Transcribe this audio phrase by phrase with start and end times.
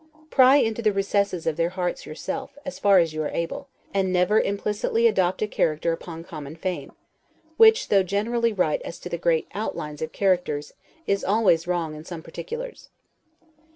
[0.31, 4.11] Pry into the recesses of their hearts yourself, as far as you are able, and
[4.11, 6.93] never implicitly adopt a character upon common fame;
[7.57, 10.73] which, though generally right as to the great outlines of characters,
[11.05, 12.89] is always wrong in some particulars.